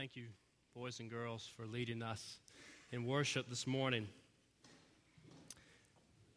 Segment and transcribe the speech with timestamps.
[0.00, 0.28] thank you,
[0.74, 2.38] boys and girls, for leading us
[2.90, 4.08] in worship this morning.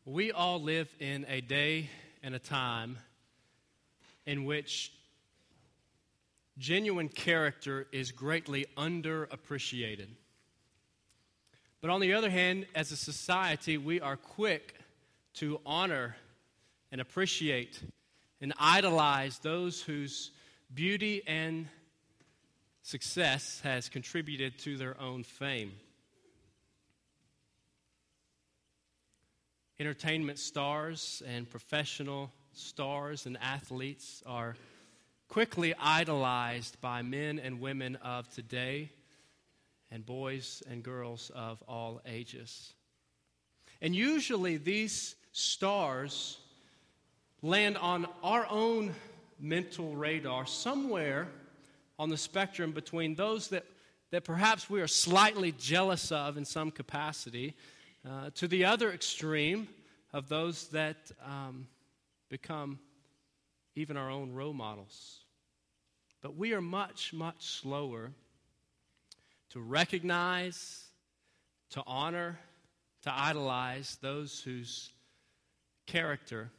[0.03, 1.89] We all live in a day
[2.21, 2.97] and a time
[4.25, 4.91] in which
[6.57, 10.09] genuine character is greatly underappreciated.
[11.79, 14.75] But on the other hand, as a society, we are quick
[15.35, 16.17] to honor
[16.91, 17.81] and appreciate
[18.41, 20.31] and idolize those whose
[20.73, 21.69] beauty and
[22.83, 25.71] success has contributed to their own fame.
[29.79, 34.55] Entertainment stars and professional stars and athletes are
[35.29, 38.91] quickly idolized by men and women of today
[39.89, 42.73] and boys and girls of all ages.
[43.81, 46.37] And usually these stars
[47.41, 48.93] land on our own
[49.39, 51.27] mental radar somewhere
[51.99, 53.65] on the spectrum between those that,
[54.11, 57.55] that perhaps we are slightly jealous of in some capacity
[58.07, 59.67] uh, to the other extreme
[60.11, 61.67] of those that um,
[62.29, 62.79] become
[63.75, 65.19] even our own role models.
[66.21, 68.11] But we are much, much slower
[69.49, 70.85] to recognize,
[71.71, 72.39] to honor,
[73.03, 74.89] to idolize those whose
[75.85, 76.49] character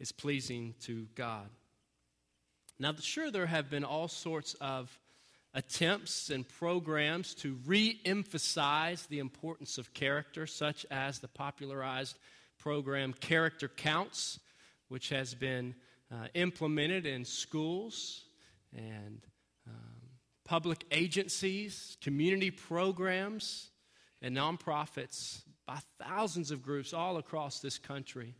[0.00, 1.48] is pleasing to God.
[2.80, 4.96] Now, sure, there have been all sorts of
[5.52, 12.16] attempts and programs to re emphasize the importance of character, such as the popularized
[12.58, 14.38] program Character Counts,
[14.88, 15.74] which has been
[16.12, 18.24] uh, implemented in schools
[18.72, 19.26] and
[19.66, 19.74] um,
[20.44, 23.70] public agencies, community programs,
[24.22, 28.34] and nonprofits by thousands of groups all across this country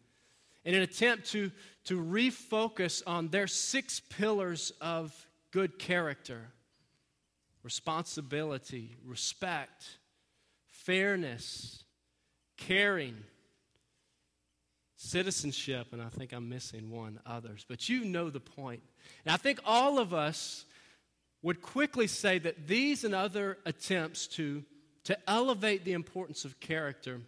[0.64, 1.50] in an attempt to,
[1.84, 5.14] to refocus on their six pillars of
[5.50, 6.40] good character
[7.64, 9.84] responsibility, respect,
[10.68, 11.84] fairness,
[12.56, 13.16] caring,
[14.96, 17.66] citizenship, and I think I'm missing one others.
[17.68, 18.82] But you know the point.
[19.24, 20.64] And I think all of us
[21.42, 24.64] would quickly say that these and other attempts to,
[25.04, 27.20] to elevate the importance of character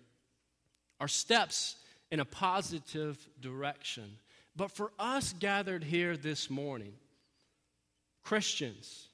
[0.98, 1.76] are steps
[2.10, 4.19] in a positive direction.
[4.56, 6.93] But for us gathered here this morning,
[8.22, 9.09] Christians,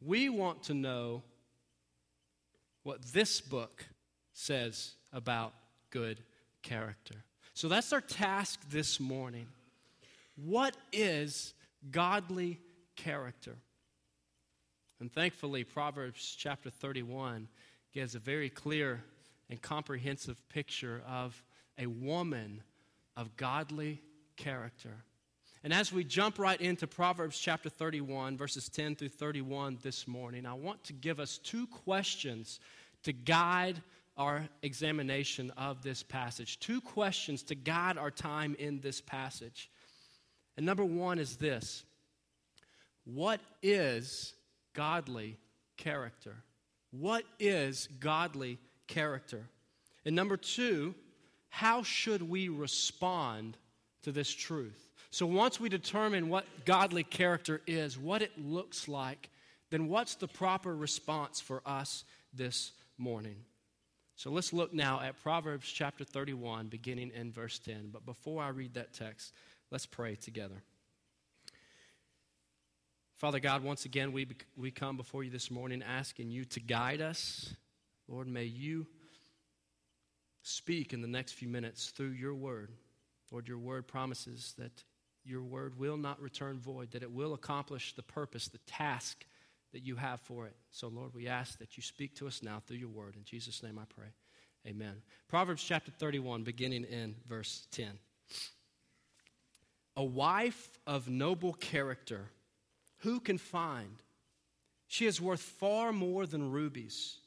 [0.00, 1.22] we want to know
[2.82, 3.84] what this book
[4.32, 5.52] says about
[5.90, 6.18] good
[6.62, 7.16] character.
[7.54, 9.46] So that's our task this morning.
[10.36, 11.52] What is
[11.90, 12.58] godly
[12.96, 13.56] character?
[15.00, 17.48] And thankfully, Proverbs chapter 31
[17.92, 19.02] gives a very clear
[19.48, 21.42] and comprehensive picture of
[21.80, 22.62] a woman
[23.16, 24.00] of godly
[24.36, 25.04] character.
[25.62, 30.46] And as we jump right into Proverbs chapter 31, verses 10 through 31 this morning,
[30.46, 32.60] I want to give us two questions
[33.02, 33.82] to guide
[34.16, 36.58] our examination of this passage.
[36.60, 39.70] Two questions to guide our time in this passage.
[40.56, 41.84] And number one is this
[43.04, 44.34] What is
[44.74, 45.38] godly
[45.76, 46.36] character?
[46.90, 49.48] What is godly character?
[50.04, 50.94] And number two,
[51.50, 53.56] how should we respond
[54.02, 54.88] to this truth?
[55.10, 59.28] So, once we determine what godly character is, what it looks like,
[59.70, 63.36] then what's the proper response for us this morning?
[64.14, 67.90] So, let's look now at Proverbs chapter 31, beginning in verse 10.
[67.92, 69.34] But before I read that text,
[69.72, 70.62] let's pray together.
[73.16, 77.02] Father God, once again, we, we come before you this morning asking you to guide
[77.02, 77.52] us.
[78.08, 78.86] Lord, may you
[80.42, 82.70] speak in the next few minutes through your word.
[83.30, 84.84] Lord, your word promises that
[85.24, 89.24] your word will not return void, that it will accomplish the purpose, the task
[89.72, 90.56] that you have for it.
[90.70, 93.16] So, Lord, we ask that you speak to us now through your word.
[93.16, 94.08] In Jesus' name I pray.
[94.66, 95.02] Amen.
[95.28, 97.86] Proverbs chapter 31, beginning in verse 10.
[99.96, 102.30] A wife of noble character,
[102.98, 104.02] who can find?
[104.86, 107.18] She is worth far more than rubies.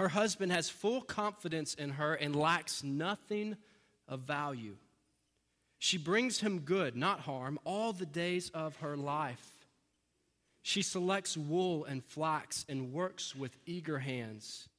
[0.00, 3.58] Her husband has full confidence in her and lacks nothing
[4.08, 4.76] of value.
[5.78, 9.66] She brings him good, not harm, all the days of her life.
[10.62, 14.70] She selects wool and flax and works with eager hands.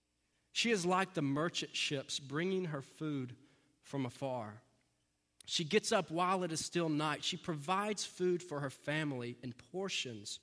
[0.54, 3.36] She is like the merchant ships bringing her food
[3.84, 4.64] from afar.
[5.46, 7.24] She gets up while it is still night.
[7.24, 10.40] She provides food for her family and portions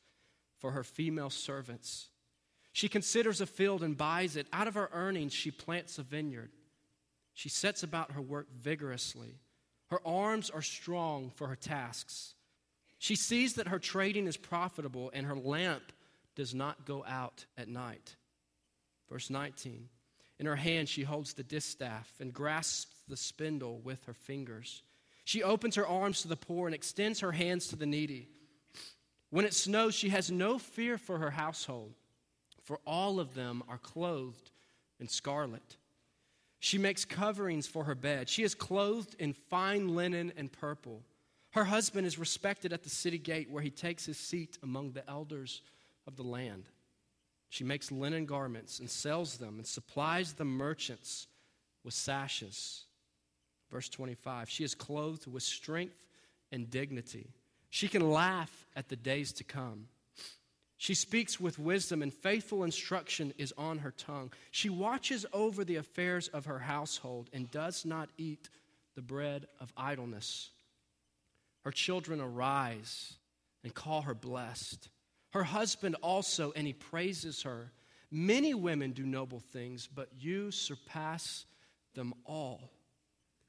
[0.57, 2.11] for her female servants.
[2.79, 4.47] She considers a field and buys it.
[4.53, 6.53] Out of her earnings, she plants a vineyard.
[7.35, 9.41] She sets about her work vigorously.
[9.91, 12.35] Her arms are strong for her tasks.
[13.01, 15.91] She sees that her trading is profitable and her lamp
[16.37, 18.15] does not go out at night.
[19.11, 19.89] Verse 19
[20.39, 24.85] In her hand she holds the distaff and grasps the spindle with her fingers.
[25.25, 28.29] She opens her arms to the poor and extends her hands to the needy.
[29.31, 31.95] When it snows, she has no fear for her household,
[32.69, 34.51] for all of them are clothed
[35.01, 35.79] in scarlet.
[36.61, 38.29] She makes coverings for her bed.
[38.29, 41.03] She is clothed in fine linen and purple.
[41.53, 45.09] Her husband is respected at the city gate where he takes his seat among the
[45.09, 45.63] elders
[46.07, 46.65] of the land.
[47.49, 51.27] She makes linen garments and sells them and supplies the merchants
[51.85, 52.85] with sashes.
[53.71, 56.05] Verse 25 She is clothed with strength
[56.53, 57.31] and dignity.
[57.71, 59.87] She can laugh at the days to come.
[60.81, 64.33] She speaks with wisdom, and faithful instruction is on her tongue.
[64.53, 68.49] She watches over the affairs of her household and does not eat
[68.95, 70.51] the bread of idleness.
[71.65, 73.15] Her children arise
[73.65, 74.89] and call her blessed.
[75.33, 77.73] Her husband also, and he praises her.
[78.13, 81.45] Many women do noble things, but you surpass
[81.95, 82.71] them all.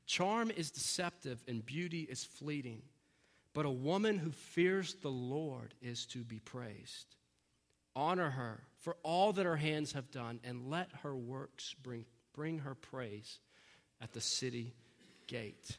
[0.07, 2.81] Charm is deceptive and beauty is fleeting,
[3.53, 7.15] but a woman who fears the Lord is to be praised.
[7.99, 12.59] Honor her for all that her hands have done, and let her works bring, bring
[12.59, 13.39] her praise
[14.01, 14.73] at the city
[15.27, 15.77] gate.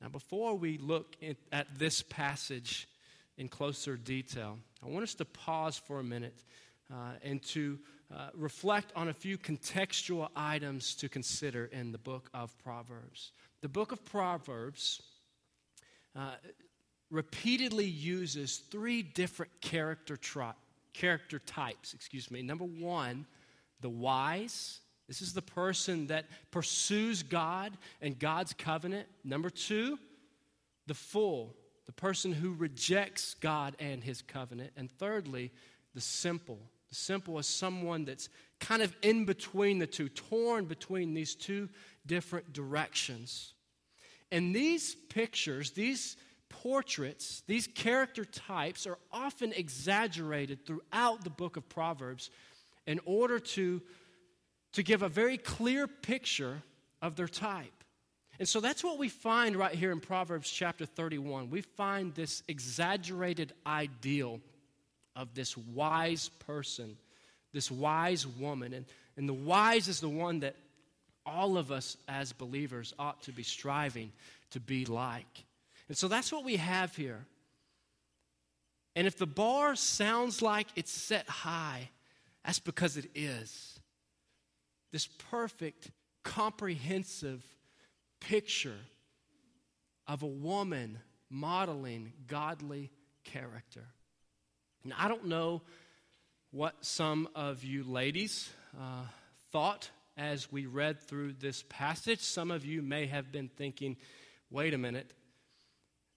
[0.00, 1.16] Now, before we look
[1.50, 2.88] at this passage
[3.36, 6.44] in closer detail, I want us to pause for a minute
[6.92, 7.78] uh, and to
[8.14, 13.32] uh, reflect on a few contextual items to consider in the book of Proverbs.
[13.62, 15.02] The book of Proverbs
[16.14, 16.36] uh,
[17.10, 20.52] repeatedly uses three different character tri-
[20.96, 22.42] character types, excuse me.
[22.42, 23.26] Number one,
[23.80, 24.80] the wise.
[25.08, 29.06] This is the person that pursues God and God's covenant.
[29.22, 29.98] Number two,
[30.86, 31.54] the fool,
[31.86, 34.72] the person who rejects God and his covenant.
[34.76, 35.52] And thirdly,
[35.94, 36.58] the simple.
[36.88, 38.28] The simple is someone that's
[38.58, 41.68] kind of in between the two, torn between these two
[42.06, 43.52] different directions.
[44.32, 46.16] And these pictures, these
[46.62, 52.30] portraits, these character types are often exaggerated throughout the book of Proverbs
[52.86, 53.82] in order to,
[54.72, 56.62] to give a very clear picture
[57.02, 57.72] of their type.
[58.38, 61.50] And so that's what we find right here in Proverbs chapter 31.
[61.50, 64.40] We find this exaggerated ideal
[65.14, 66.96] of this wise person,
[67.52, 68.72] this wise woman.
[68.72, 68.86] And,
[69.16, 70.56] and the wise is the one that
[71.24, 74.12] all of us as believers ought to be striving
[74.50, 75.44] to be like.
[75.88, 77.26] And so that's what we have here.
[78.94, 81.90] And if the bar sounds like it's set high,
[82.44, 83.78] that's because it is.
[84.92, 85.90] This perfect,
[86.24, 87.44] comprehensive
[88.20, 88.78] picture
[90.06, 90.98] of a woman
[91.28, 92.90] modeling godly
[93.24, 93.84] character.
[94.84, 95.62] And I don't know
[96.52, 98.48] what some of you ladies
[98.78, 99.04] uh,
[99.52, 102.20] thought as we read through this passage.
[102.20, 103.96] Some of you may have been thinking,
[104.50, 105.12] wait a minute,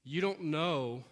[0.09, 1.03] you don't know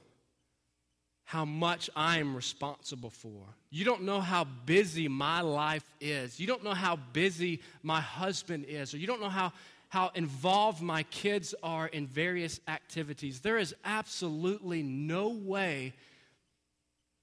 [1.24, 3.44] how much I'm responsible for.
[3.70, 6.40] You don't know how busy my life is.
[6.40, 9.54] You don't know how busy my husband is, or you don't know how,
[9.90, 13.42] how involved my kids are in various activities.
[13.42, 15.94] There is absolutely no way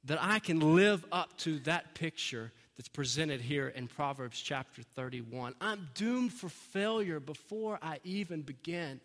[0.05, 5.55] that I can live up to that picture that's presented here in Proverbs chapter 31.
[5.61, 9.01] I'm doomed for failure before I even begin.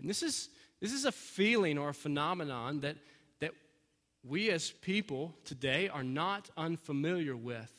[0.00, 0.48] And this is
[0.80, 2.96] this is a feeling or a phenomenon that,
[3.40, 3.52] that
[4.24, 7.72] we as people today are not unfamiliar with.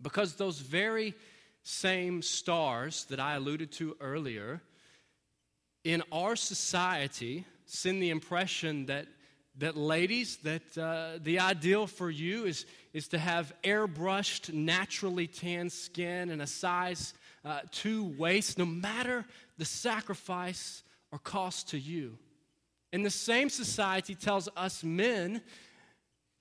[0.00, 1.14] Because those very
[1.62, 4.62] same stars that I alluded to earlier
[5.84, 9.06] in our society send the impression that
[9.58, 15.72] that ladies that uh, the ideal for you is, is to have airbrushed naturally tanned
[15.72, 17.12] skin and a size
[17.44, 19.24] uh, 2 waist no matter
[19.58, 22.18] the sacrifice or cost to you.
[22.92, 25.42] And the same society tells us men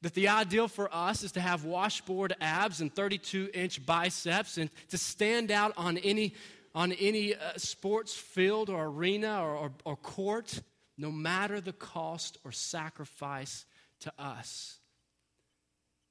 [0.01, 4.69] that the ideal for us is to have washboard abs and 32 inch biceps and
[4.89, 6.35] to stand out on any,
[6.75, 10.61] on any uh, sports field or arena or, or, or court,
[10.97, 13.65] no matter the cost or sacrifice
[13.99, 14.77] to us.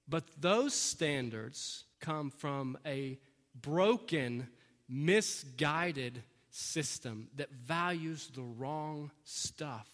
[0.08, 3.18] But those standards come from a
[3.54, 4.48] broken,
[4.88, 6.22] misguided
[6.56, 9.88] system that values the wrong stuff.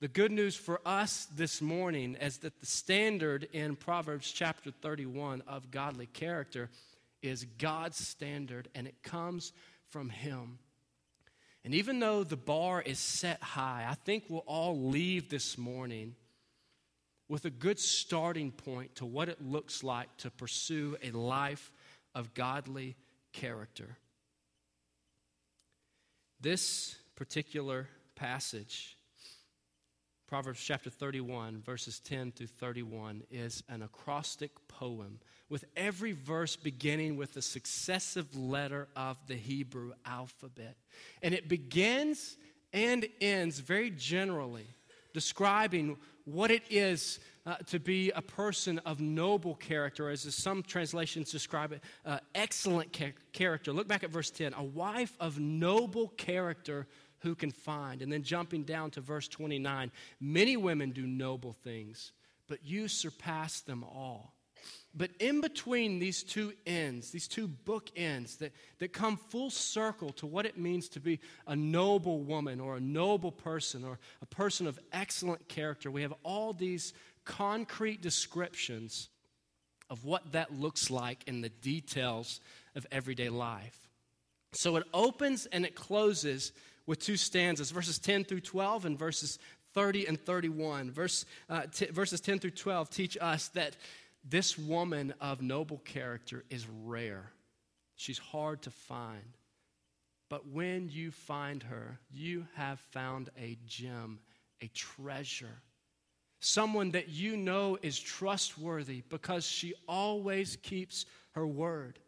[0.00, 5.42] The good news for us this morning is that the standard in Proverbs chapter 31
[5.46, 6.70] of godly character
[7.22, 9.52] is God's standard and it comes
[9.88, 10.58] from Him.
[11.64, 16.14] And even though the bar is set high, I think we'll all leave this morning
[17.28, 21.72] with a good starting point to what it looks like to pursue a life
[22.14, 22.96] of godly
[23.32, 23.96] character.
[26.46, 28.96] This particular passage,
[30.28, 37.16] Proverbs chapter 31, verses 10 through 31, is an acrostic poem with every verse beginning
[37.16, 40.76] with a successive letter of the Hebrew alphabet.
[41.20, 42.36] And it begins
[42.72, 44.68] and ends very generally
[45.12, 51.30] describing what it is uh, to be a person of noble character, as some translations
[51.30, 53.72] describe it, uh, excellent ca- character.
[53.72, 56.86] Look back at verse 10 a wife of noble character
[57.20, 58.02] who can find.
[58.02, 59.90] And then jumping down to verse 29
[60.20, 62.12] many women do noble things,
[62.48, 64.35] but you surpass them all.
[64.96, 70.10] But in between these two ends, these two book ends that, that come full circle
[70.14, 74.26] to what it means to be a noble woman or a noble person or a
[74.26, 76.94] person of excellent character, we have all these
[77.26, 79.10] concrete descriptions
[79.90, 82.40] of what that looks like in the details
[82.74, 83.90] of everyday life.
[84.52, 86.52] So it opens and it closes
[86.86, 89.38] with two stanzas verses 10 through 12 and verses
[89.74, 90.90] 30 and 31.
[90.90, 93.76] Verse, uh, t- verses 10 through 12 teach us that
[94.28, 97.30] this woman of noble character is rare,
[97.94, 99.36] she's hard to find.
[100.28, 104.18] But when you find her, you have found a gem,
[104.60, 105.62] a treasure.
[106.40, 112.00] Someone that you know is trustworthy because she always keeps her word.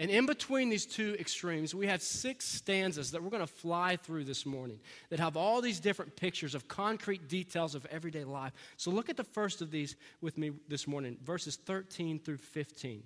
[0.00, 3.96] And in between these two extremes, we have six stanzas that we're going to fly
[3.96, 4.78] through this morning
[5.10, 8.52] that have all these different pictures of concrete details of everyday life.
[8.76, 13.02] So look at the first of these with me this morning, verses 13 through 15.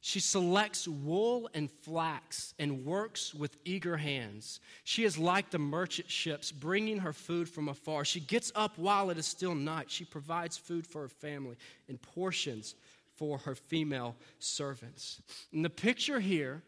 [0.00, 4.60] She selects wool and flax and works with eager hands.
[4.84, 8.04] She is like the merchant ships, bringing her food from afar.
[8.04, 9.90] She gets up while it is still night.
[9.90, 11.56] She provides food for her family
[11.88, 12.76] in portions
[13.16, 15.20] for her female servants.
[15.52, 16.62] And the picture here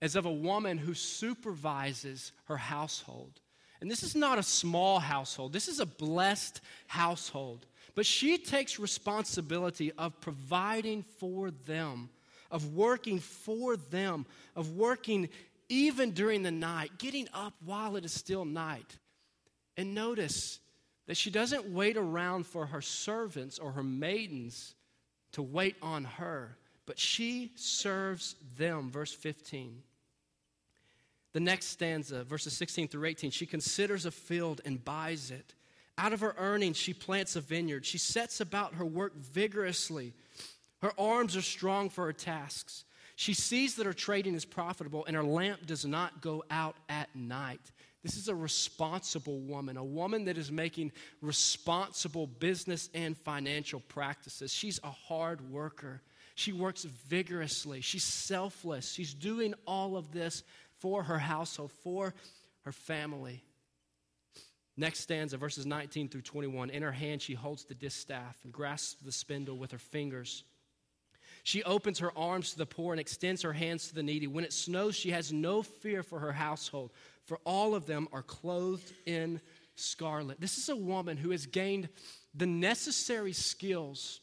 [0.00, 3.40] is of a woman who supervises her household.
[3.80, 7.66] And this is not a small household, this is a blessed household.
[7.94, 12.10] But she takes responsibility of providing for them,
[12.50, 15.30] of working for them, of working
[15.68, 18.98] even during the night, getting up while it is still night.
[19.78, 20.60] And notice
[21.06, 24.75] that she doesn't wait around for her servants or her maidens
[25.32, 26.56] to wait on her,
[26.86, 28.90] but she serves them.
[28.90, 29.82] Verse 15.
[31.32, 35.54] The next stanza, verses 16 through 18, she considers a field and buys it.
[35.98, 37.84] Out of her earnings, she plants a vineyard.
[37.84, 40.14] She sets about her work vigorously.
[40.80, 42.84] Her arms are strong for her tasks.
[43.16, 47.14] She sees that her trading is profitable and her lamp does not go out at
[47.16, 47.72] night.
[48.06, 54.54] This is a responsible woman, a woman that is making responsible business and financial practices.
[54.54, 56.02] She's a hard worker.
[56.36, 57.80] She works vigorously.
[57.80, 58.92] She's selfless.
[58.92, 60.44] She's doing all of this
[60.78, 62.14] for her household, for
[62.64, 63.42] her family.
[64.76, 66.70] Next stanza, verses 19 through 21.
[66.70, 70.44] In her hand, she holds the distaff and grasps the spindle with her fingers.
[71.42, 74.26] She opens her arms to the poor and extends her hands to the needy.
[74.26, 76.92] When it snows, she has no fear for her household
[77.26, 79.40] for all of them are clothed in
[79.74, 80.40] scarlet.
[80.40, 81.88] This is a woman who has gained
[82.34, 84.20] the necessary skills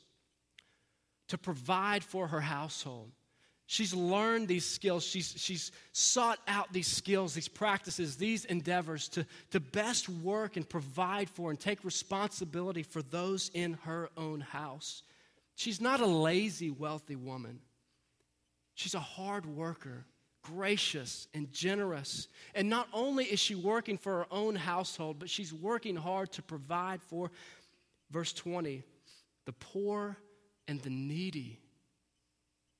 [1.27, 3.11] to provide for her household.
[3.65, 5.03] She's learned these skills.
[5.03, 10.67] She's, she's sought out these skills, these practices, these endeavors to, to best work and
[10.67, 15.03] provide for and take responsibility for those in her own house.
[15.55, 17.59] She's not a lazy, wealthy woman.
[18.75, 20.05] She's a hard worker
[20.43, 22.27] gracious and generous.
[22.53, 26.41] And not only is she working for her own household, but she's working hard to
[26.41, 27.31] provide for,
[28.11, 28.83] verse 20,
[29.45, 30.17] the poor
[30.67, 31.59] and the needy.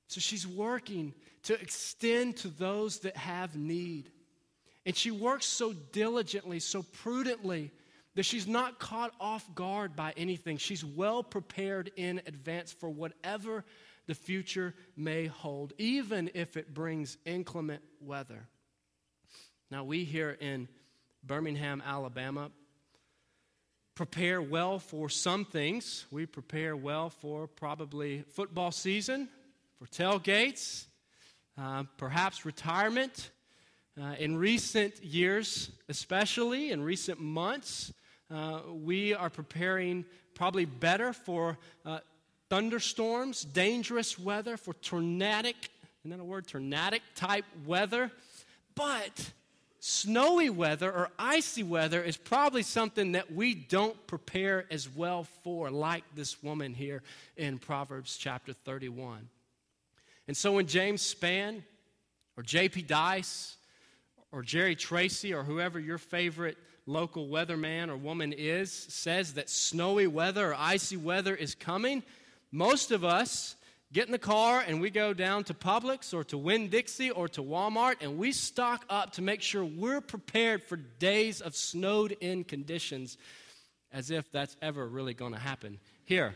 [0.07, 4.11] So she's working to extend to those that have need.
[4.85, 7.71] And she works so diligently, so prudently,
[8.15, 10.57] that she's not caught off guard by anything.
[10.57, 13.65] She's well prepared in advance for whatever
[14.05, 18.47] the future may hold, even if it brings inclement weather.
[19.71, 20.67] Now, we here in
[21.23, 22.51] Birmingham, Alabama,
[23.95, 26.05] prepare well for some things.
[26.11, 29.29] We prepare well for probably football season,
[29.79, 30.85] for tailgates,
[31.57, 33.31] uh, perhaps retirement.
[34.01, 37.93] Uh, in recent years, especially in recent months,
[38.33, 41.99] uh, we are preparing probably better for uh,
[42.53, 45.55] thunderstorms, dangerous weather, for tornadic,
[46.05, 46.45] isn't that a word?
[46.45, 48.11] Tornadic type weather.
[48.75, 49.31] But
[49.79, 55.71] snowy weather or icy weather is probably something that we don't prepare as well for,
[55.71, 57.01] like this woman here
[57.37, 59.27] in Proverbs chapter 31.
[60.27, 61.63] And so when James Spann
[62.37, 62.83] or J.P.
[62.83, 63.57] Dice
[64.31, 70.05] or Jerry Tracy or whoever your favorite local weatherman or woman is says that snowy
[70.05, 72.03] weather or icy weather is coming,
[72.53, 73.55] most of us
[73.91, 77.27] get in the car and we go down to Publix or to Winn Dixie or
[77.29, 82.15] to Walmart and we stock up to make sure we're prepared for days of snowed
[82.21, 83.17] in conditions
[83.91, 86.35] as if that's ever really going to happen here.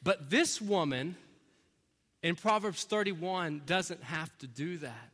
[0.00, 1.16] But this woman
[2.22, 5.10] in Proverbs 31 doesn't have to do that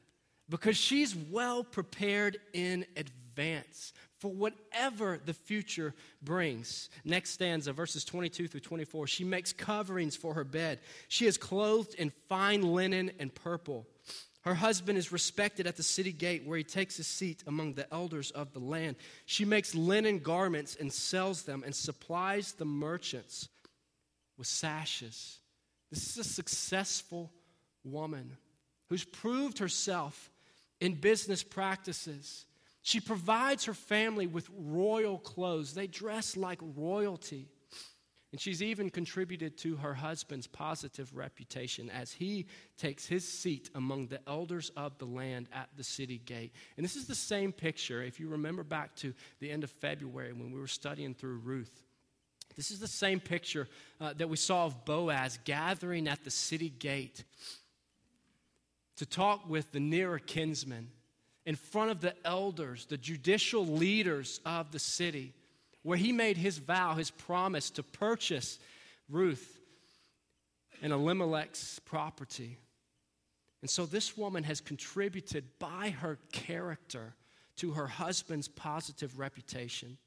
[0.50, 6.88] because she's well prepared in advance for whatever the future brings.
[7.04, 9.08] Next stanza, verses 22 through 24.
[9.08, 10.78] She makes coverings for her bed.
[11.08, 13.84] She is clothed in fine linen and purple.
[14.42, 17.92] Her husband is respected at the city gate where he takes his seat among the
[17.92, 18.94] elders of the land.
[19.26, 23.48] She makes linen garments and sells them and supplies the merchants
[24.38, 25.40] with sashes.
[25.90, 27.32] This is a successful
[27.82, 28.36] woman
[28.88, 30.30] who's proved herself
[30.80, 32.46] in business practices
[32.82, 35.74] she provides her family with royal clothes.
[35.74, 37.48] They dress like royalty.
[38.32, 42.46] And she's even contributed to her husband's positive reputation as he
[42.78, 46.54] takes his seat among the elders of the land at the city gate.
[46.76, 50.32] And this is the same picture, if you remember back to the end of February
[50.32, 51.82] when we were studying through Ruth.
[52.56, 53.68] This is the same picture
[54.00, 57.24] uh, that we saw of Boaz gathering at the city gate
[58.96, 60.88] to talk with the nearer kinsman
[61.44, 65.32] in front of the elders, the judicial leaders of the city,
[65.82, 68.58] where he made his vow, his promise to purchase
[69.08, 69.60] Ruth
[70.80, 72.58] and Elimelech's property.
[73.60, 77.14] And so this woman has contributed by her character
[77.56, 79.98] to her husband's positive reputation.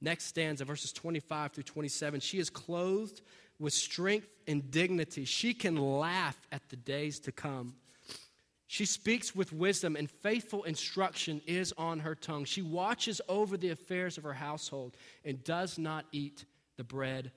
[0.00, 2.20] Next stanza, verses 25 through 27.
[2.20, 3.20] She is clothed
[3.58, 5.24] with strength and dignity.
[5.24, 7.74] She can laugh at the days to come.
[8.72, 12.46] She speaks with wisdom, and faithful instruction is on her tongue.
[12.46, 16.46] She watches over the affairs of her household and does not eat
[16.78, 17.32] the bread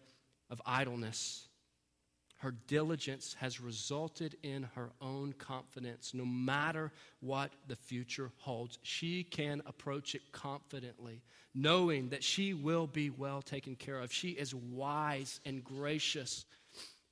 [0.49, 1.49] of idleness.
[2.37, 6.13] Her diligence has resulted in her own confidence.
[6.13, 11.21] No matter what the future holds, she can approach it confidently,
[11.53, 14.09] knowing that she will be well taken care of.
[14.09, 16.45] She is wise and gracious.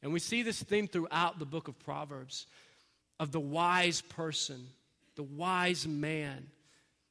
[0.02, 2.48] And we see this theme throughout the book of Proverbs
[3.20, 4.68] of the wise person,
[5.16, 6.48] the wise man.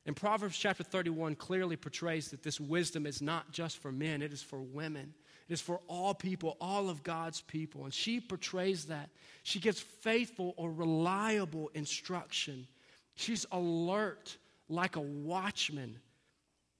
[0.04, 4.32] And Proverbs chapter 31 clearly portrays that this wisdom is not just for men, it
[4.32, 5.14] is for women.
[5.48, 7.84] It is for all people, all of God's people.
[7.84, 9.10] And she portrays that.
[9.42, 12.66] She gives faithful or reliable instruction.
[13.14, 14.36] She's alert
[14.68, 15.98] like a watchman.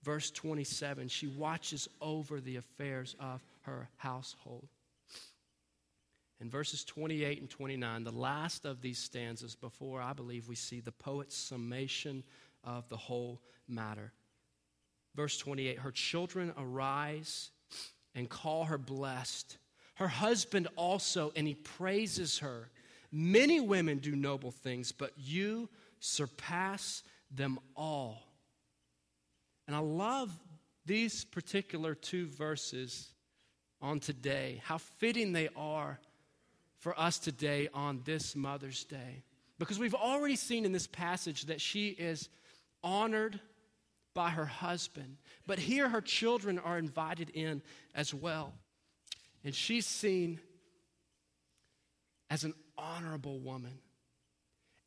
[0.02, 4.68] Verse 27 she watches over the affairs of her household.
[6.42, 10.80] In verses 28 and 29, the last of these stanzas before I believe we see
[10.80, 12.24] the poet's summation
[12.64, 14.12] of the whole matter.
[15.14, 17.52] Verse 28 Her children arise
[18.16, 19.56] and call her blessed.
[19.94, 22.70] Her husband also, and he praises her.
[23.12, 25.68] Many women do noble things, but you
[26.00, 28.20] surpass them all.
[29.68, 30.36] And I love
[30.86, 33.12] these particular two verses
[33.80, 36.00] on today, how fitting they are
[36.82, 39.22] for us today on this Mother's Day.
[39.60, 42.28] Because we've already seen in this passage that she is
[42.82, 43.38] honored
[44.14, 45.18] by her husband.
[45.46, 47.62] But here her children are invited in
[47.94, 48.52] as well.
[49.44, 50.40] And she's seen
[52.28, 53.78] as an honorable woman.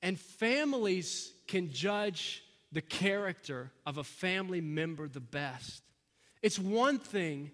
[0.02, 5.82] And families can judge the character of a family member the best.
[6.42, 7.52] It's one thing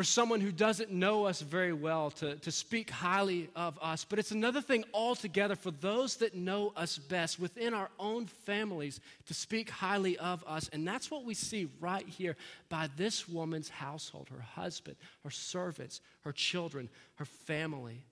[0.00, 4.02] for someone who doesn't know us very well to, to speak highly of us.
[4.02, 8.98] But it's another thing altogether for those that know us best within our own families
[9.26, 10.70] to speak highly of us.
[10.72, 12.36] And that's what we see right here
[12.70, 18.06] by this woman's household her husband, her servants, her children, her family.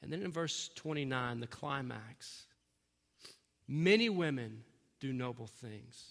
[0.00, 2.46] And then in verse 29, the climax
[3.68, 4.64] many women
[5.00, 6.02] do noble things,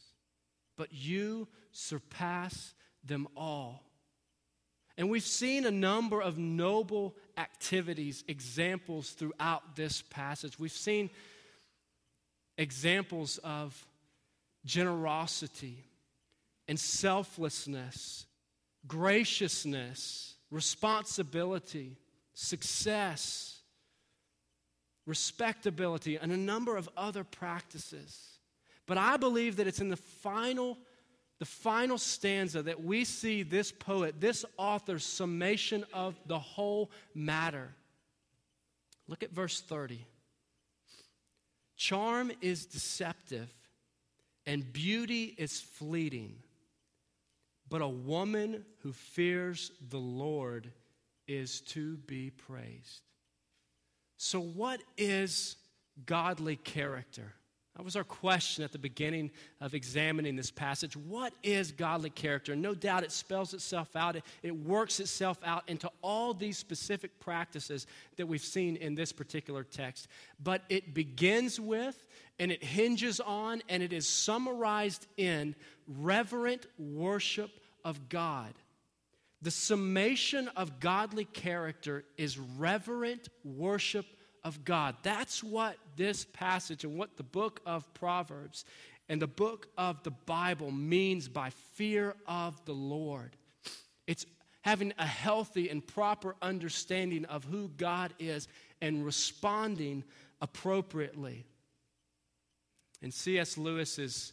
[0.77, 3.87] but you surpass them all.
[4.97, 10.57] And we've seen a number of noble activities, examples throughout this passage.
[10.57, 11.12] We've seen
[12.57, 13.86] examples of
[14.65, 15.86] generosity
[16.67, 18.25] and selflessness,
[18.88, 21.97] graciousness, responsibility,
[22.33, 23.60] success,
[25.05, 28.39] respectability, and a number of other practices.
[28.88, 30.77] But I believe that it's in the final,
[31.39, 37.69] the final stanza that we see this poet, this author's summation of the whole matter.
[39.08, 40.06] Look at verse 30.
[41.76, 43.54] Charm is deceptive,
[44.45, 46.38] and beauty is fleeting.
[47.69, 50.71] But a woman who fears the Lord
[51.28, 53.02] is to be praised.
[54.15, 55.58] So, what is
[56.06, 57.34] godly character?
[57.77, 59.29] That was our question at the beginning
[59.61, 60.97] of examining this passage.
[60.97, 62.55] What is godly character?
[62.55, 67.19] No doubt it spells itself out, it, it, works itself out into all these specific
[67.19, 67.85] practices
[68.15, 70.07] that we've seen in this particular text.
[70.43, 72.07] But it begins with,
[72.39, 75.53] and it hinges on, and it is summarized in
[75.87, 77.51] reverent worship
[77.85, 78.55] of God.
[79.43, 84.07] The summation of godly character is reverent worship
[84.47, 84.95] of God.
[85.03, 88.63] That's what this passage and what the book of Proverbs
[89.10, 93.36] and the book of the Bible means by fear of the Lord.
[94.07, 94.25] It's
[94.62, 98.47] having a healthy and proper understanding of who God is
[98.81, 100.05] and responding
[100.39, 101.45] appropriately.
[103.01, 103.57] In C.S.
[103.57, 104.31] Lewis's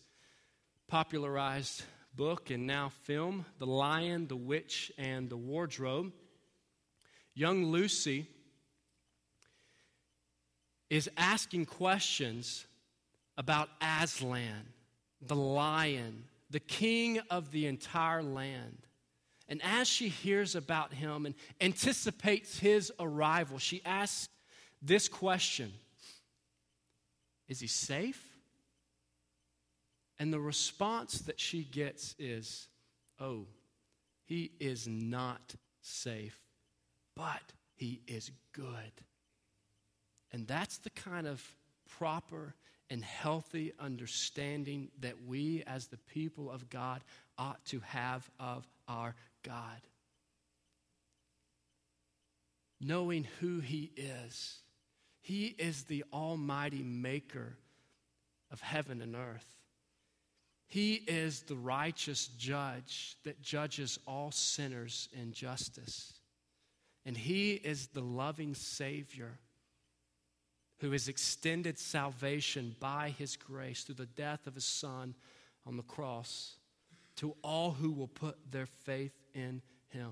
[0.87, 1.83] popularized
[2.15, 6.13] book and now film, The Lion, the Witch, and the Wardrobe,
[7.35, 8.29] young Lucy
[10.91, 12.67] is asking questions
[13.37, 14.67] about Aslan,
[15.21, 18.87] the lion, the king of the entire land.
[19.49, 24.29] And as she hears about him and anticipates his arrival, she asks
[24.81, 25.73] this question
[27.49, 28.23] Is he safe?
[30.19, 32.69] And the response that she gets is,
[33.21, 33.47] Oh,
[34.25, 36.39] he is not safe,
[37.17, 37.43] but
[37.75, 38.93] he is good.
[40.35, 41.41] And that's the kind of
[41.97, 42.57] proper
[42.91, 47.03] and healthy understanding that we, as the people of God,
[47.39, 49.81] ought to have of our God.
[52.81, 54.59] Knowing who He is.
[55.23, 57.57] He is the Almighty Maker
[58.51, 59.47] of heaven and earth.
[60.67, 66.15] He is the righteous judge that judges all sinners in justice.
[67.07, 69.39] And He is the loving Savior
[70.85, 75.15] who has extended salvation by his grace through the death of his son
[75.65, 76.57] on the cross
[77.17, 80.11] to all who will put their faith in him.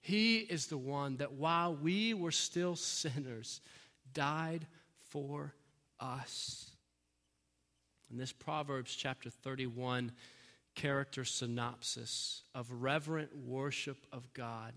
[0.00, 3.60] He is the one that while we were still sinners,
[4.12, 4.66] died
[5.10, 5.54] for
[6.00, 6.68] us.
[8.10, 10.10] In this Proverbs chapter 31
[10.74, 14.72] character synopsis of reverent worship of God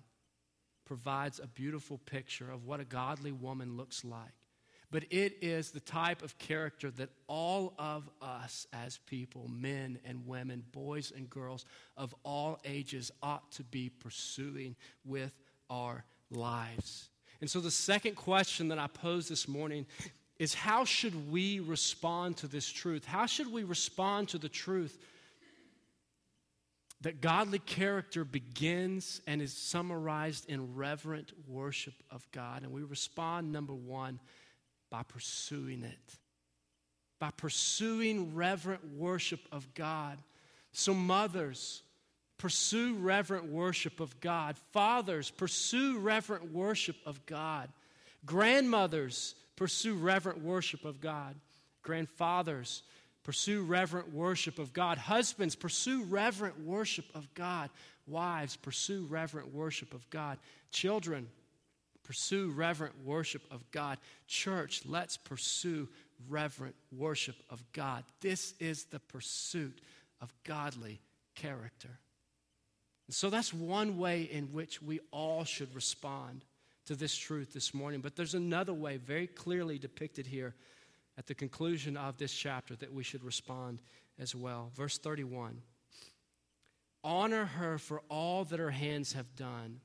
[0.86, 4.39] provides a beautiful picture of what a godly woman looks like
[4.92, 10.26] but it is the type of character that all of us as people, men and
[10.26, 14.76] women, boys and girls of all ages, ought to be pursuing
[15.06, 15.34] with
[15.70, 17.10] our lives.
[17.42, 19.86] And so, the second question that I pose this morning
[20.40, 23.06] is how should we respond to this truth?
[23.06, 24.98] How should we respond to the truth
[27.02, 32.64] that godly character begins and is summarized in reverent worship of God?
[32.64, 34.20] And we respond, number one,
[34.90, 36.18] by pursuing it,
[37.20, 40.18] by pursuing reverent worship of God.
[40.72, 41.82] So, mothers,
[42.38, 44.58] pursue reverent worship of God.
[44.72, 47.70] Fathers, pursue reverent worship of God.
[48.26, 51.36] Grandmothers, pursue reverent worship of God.
[51.84, 52.84] Grandfathers,
[53.24, 54.98] pursue reverent worship of God.
[54.98, 57.70] Husbands, pursue reverent worship of God.
[58.08, 60.38] Wives, pursue reverent worship of God.
[60.72, 61.28] Children,
[62.10, 64.00] Pursue reverent worship of God.
[64.28, 65.88] Church, let's pursue
[66.28, 68.04] reverent worship of God.
[68.20, 69.80] This is the pursuit
[70.20, 71.02] of godly
[71.36, 72.00] character.
[73.06, 76.46] And so that's one way in which we all should respond
[76.88, 78.02] to this truth this morning.
[78.02, 80.56] But there's another way, very clearly depicted here
[81.16, 83.78] at the conclusion of this chapter, that we should respond
[84.18, 84.72] as well.
[84.76, 85.62] Verse 31
[87.04, 89.82] Honor her for all that her hands have done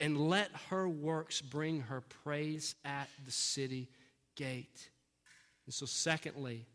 [0.00, 3.88] and let her works bring her praise at the city
[4.34, 4.90] gate.
[5.64, 6.66] And so, secondly,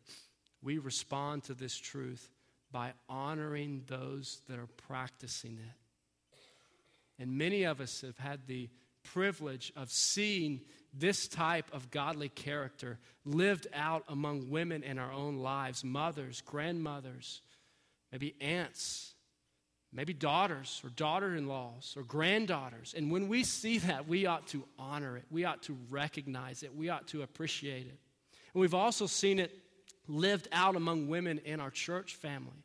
[0.62, 2.30] we respond to this truth
[2.72, 7.22] by honoring those that are practicing it.
[7.22, 8.70] And many of us have had the
[9.04, 10.62] privilege of seeing
[10.94, 17.42] this type of godly character lived out among women in our own lives mothers, grandmothers,
[18.12, 19.14] maybe aunts,
[19.94, 22.94] maybe daughters or daughter in laws or granddaughters.
[22.96, 26.76] And when we see that, we ought to honor it, we ought to recognize it,
[26.76, 28.00] we ought to appreciate it.
[28.54, 29.58] And we've also seen it
[30.08, 32.64] lived out among women in our church family,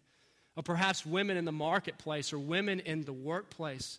[0.57, 3.99] or perhaps women in the marketplace or women in the workplace.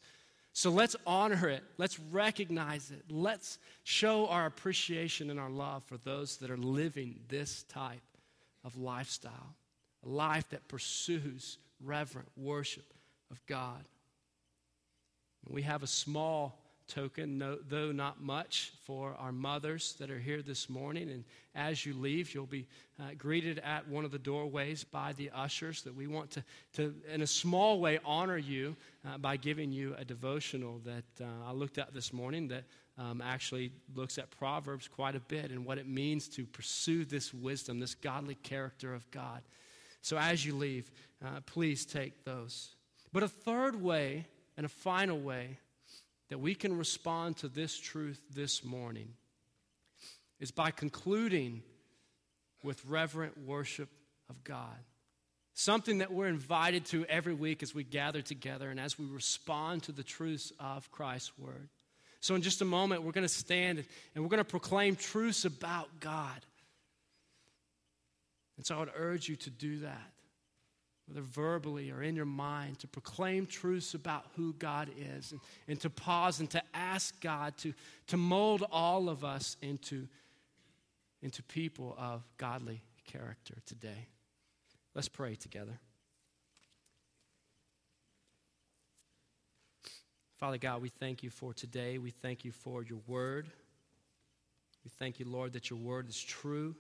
[0.54, 1.64] So let's honor it.
[1.78, 3.04] Let's recognize it.
[3.10, 8.02] Let's show our appreciation and our love for those that are living this type
[8.64, 9.56] of lifestyle,
[10.04, 12.92] a life that pursues reverent worship
[13.32, 13.84] of God.
[15.50, 20.70] We have a small token, though not much, for our mothers that are here this
[20.70, 21.10] morning.
[21.10, 22.66] And as you leave, you'll be
[23.00, 26.94] uh, greeted at one of the doorways by the ushers that we want to, to
[27.14, 31.52] in a small way, honor you uh, by giving you a devotional that uh, I
[31.52, 32.64] looked at this morning that
[32.98, 37.34] um, actually looks at Proverbs quite a bit and what it means to pursue this
[37.34, 39.42] wisdom, this godly character of God.
[40.02, 40.90] So as you leave,
[41.24, 42.77] uh, please take those.
[43.14, 45.60] But a third way and a final way
[46.30, 49.14] that we can respond to this truth this morning
[50.40, 51.64] is by concluding
[52.64, 53.90] with reverent worship
[54.30, 54.76] of God.
[55.54, 59.84] Something that we're invited to every week as we gather together and as we respond
[59.84, 61.70] to the truths of Christ's word.
[62.20, 65.46] So, in just a moment, we're going to stand and we're going to proclaim truths
[65.46, 66.46] about God.
[68.58, 70.12] And so, I would urge you to do that
[71.08, 75.80] whether verbally or in your mind, to proclaim truths about who God is and, and
[75.82, 77.74] to pause and to ask God to,
[78.08, 80.08] to mold all of us into,
[81.22, 84.08] into people of godly character today.
[84.94, 85.80] Let's pray together.
[90.38, 91.98] Father God, we thank you for today.
[91.98, 93.48] We thank you for your word.
[94.84, 96.76] We thank you, Lord, that your word is true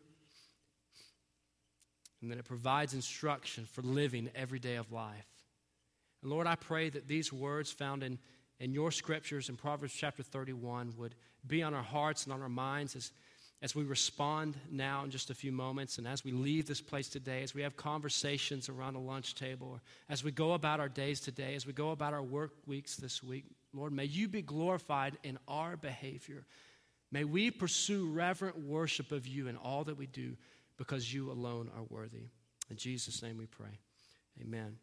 [2.21, 5.27] and that it provides instruction for living every day of life.
[6.21, 8.17] And Lord, I pray that these words found in,
[8.59, 12.49] in your scriptures in Proverbs chapter 31 would be on our hearts and on our
[12.49, 13.11] minds as,
[13.61, 17.07] as we respond now in just a few moments, and as we leave this place
[17.07, 20.89] today, as we have conversations around a lunch table, or as we go about our
[20.89, 24.41] days today, as we go about our work weeks this week, Lord, may you be
[24.41, 26.45] glorified in our behavior.
[27.11, 30.35] May we pursue reverent worship of you in all that we do
[30.77, 32.29] because you alone are worthy.
[32.69, 33.79] In Jesus' name we pray.
[34.41, 34.77] Amen.